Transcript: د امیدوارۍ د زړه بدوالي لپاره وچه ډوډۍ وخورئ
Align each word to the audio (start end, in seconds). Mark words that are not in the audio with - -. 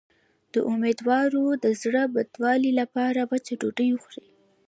د 0.53 0.55
امیدوارۍ 0.71 1.45
د 1.63 1.65
زړه 1.81 2.03
بدوالي 2.15 2.71
لپاره 2.79 3.19
وچه 3.31 3.53
ډوډۍ 3.61 3.89
وخورئ 3.93 4.29